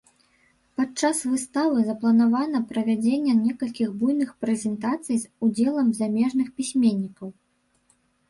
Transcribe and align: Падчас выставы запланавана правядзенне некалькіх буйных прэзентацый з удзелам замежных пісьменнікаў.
Падчас 0.79 1.17
выставы 1.31 1.83
запланавана 1.89 2.61
правядзенне 2.71 3.33
некалькіх 3.43 3.89
буйных 4.01 4.29
прэзентацый 4.45 5.17
з 5.25 5.31
удзелам 5.49 5.87
замежных 5.99 6.47
пісьменнікаў. 6.57 7.27